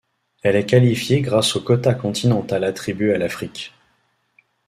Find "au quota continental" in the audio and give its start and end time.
1.55-2.63